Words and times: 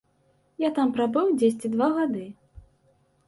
Я 0.63 0.69
там 0.77 0.93
прабыў 0.95 1.27
дзесьці 1.43 1.71
два 1.75 1.89
гады. 1.97 2.23